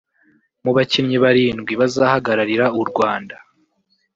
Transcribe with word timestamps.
Mu 0.63 0.71
bakinnyi 0.77 1.17
barindwi 1.23 1.73
bazahagararira 1.81 2.65
u 2.81 2.83
Rwanda 2.89 3.35